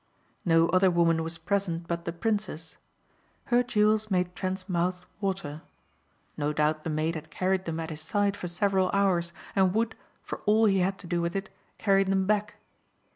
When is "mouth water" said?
4.67-5.61